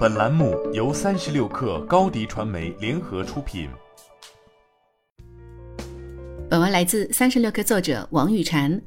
[0.00, 3.68] 本栏目由三十六氪高低传媒联合出品。
[6.48, 8.80] 本文来自三十六氪作者王玉婵。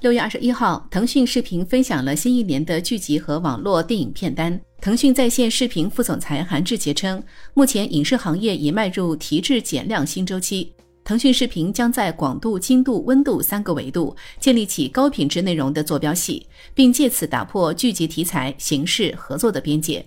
[0.00, 4.60] 六月二十一号，腾讯视频分享了新一年的剧集和网络电影片单。
[4.82, 7.22] 腾讯在线视频副总裁韩志杰称，
[7.54, 10.70] 目前影视行业已迈入提质减量新周期。
[11.02, 20.04] 腾讯视频将在广度、精度、温度三个维度建立起高品质内容的坐标系，并借此打破剧集题材、形式、合作的边界。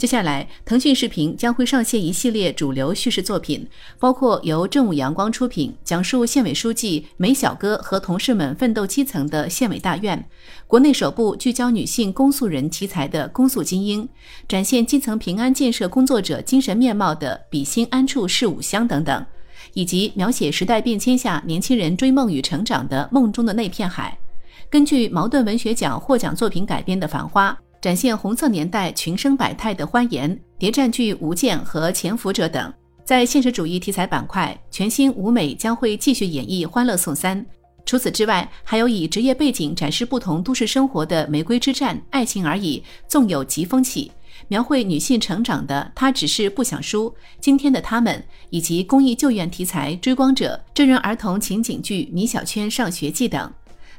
[0.00, 3.68] 接下来，腾讯视频将会上线一系列主流叙事作品，
[3.98, 10.18] 包括由正午阳光出品，讲述县委书记梅小哥和同事们奋斗基层的县委大院；
[10.66, 14.02] 国内首部聚焦女性公诉人题材的《公诉精英》，
[14.48, 19.26] 展现基层平安建设工作者精神面貌的《比心安处是吾乡》等等。
[19.74, 24.18] 以及描写时代变迁下年轻人追梦与成长的《梦中的那片海》，
[24.70, 32.72] 根据茅盾文学奖获奖作品改编的《繁花》，展现红色年代群生百态的欢颜；谍战剧《无间》和《潜伏者》等。
[33.04, 37.40] 在现实主义题材板块，全新舞美将会继续演绎《欢乐颂三》。
[37.86, 44.12] 除此之外，还有以职业背景展示不同都市生活的《玫瑰之战》，爱情而已，纵有疾风起。
[44.48, 53.50] 描绘女性成长的她只是不想输，今天的他们，以及公益救援题材《追光者》、真人儿童情景剧《米小圈上学记》等。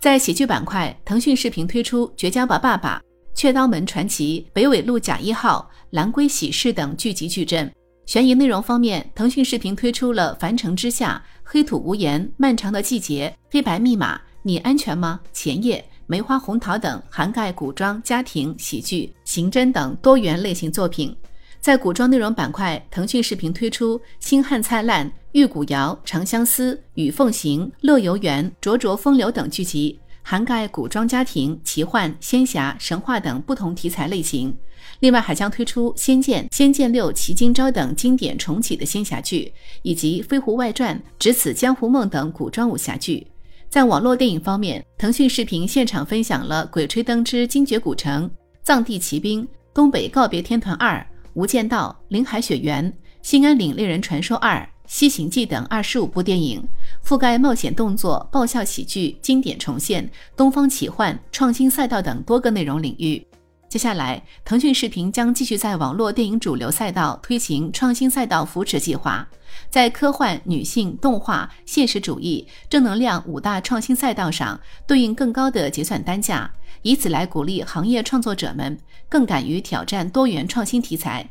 [0.00, 2.98] 在喜剧板块，腾讯视频推出《绝交吧爸爸》
[3.36, 7.70] 《雀刀门传奇》《北纬路甲一号》《蓝龟喜事》等剧集矩阵。
[8.06, 15.84] 悬疑内容方面，腾讯视频推出了《凡城之下》《黑土无言》《漫长的季节》《黑白密码》《你安全吗》《前夜》。
[16.06, 21.14] 梅花红桃等涵盖古装、家庭、喜剧、刑侦等多元类型作品。
[21.60, 29.98] 在古装内容板块，腾讯视频推出《星汉灿烂》《玉骨遥》《长相思》《与凤行》《乐游原》《灼灼风流》等剧集，
[30.28, 34.52] 涵盖古装、家庭、奇幻、仙侠、神话等不同题材类型。
[34.98, 39.52] 另外，还将推出《仙剑》《仙剑六奇今朝》等经典重启的仙侠剧，
[39.82, 43.24] 以及《飞狐外传》《只此江湖梦》等古装武侠剧。
[43.68, 48.24] 在网络电影方面，腾讯视频现场分享了《鬼吹灯之精绝古城》
[48.64, 49.42] 《藏地奇兵》
[49.72, 50.98] 《东北告别天团二》
[51.34, 52.84] 《无间道》《林海雪原》
[53.22, 54.56] 《兴安岭猎人传说二》
[54.86, 56.62] 《西行记》等二十五部电影，
[57.04, 63.26] 覆盖冒险动作、爆笑喜剧、经典重现、东方奇幻、创新赛道等多个内容领域。
[63.68, 69.28] 接下来，腾讯视频将继续在网络电影主流赛道推行创新赛道扶持计划，
[69.68, 76.48] 在科幻、女性、动画、现实主义、正能量五大创新赛道上对应更高的结算单价，
[76.82, 81.28] 以此来鼓励行业创作者们更敢于挑战多元创新题材。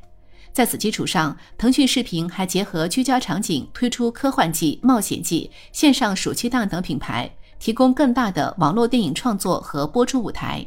[0.56, 7.30] 在此基础上，腾讯视频还结合居家场景推出科幻季、冒险季、线上暑期档等品牌，
[7.60, 10.66] 提供更大的网络电影创作和播出舞台。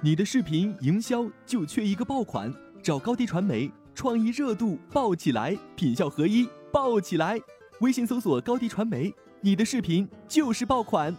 [0.00, 2.50] 你的视频营销就缺一个爆款，
[2.82, 7.38] 找高低传媒，创意热度爆起来，品效合一爆起来。
[7.82, 11.14] 微信搜索高低传媒，你的视频就是爆款。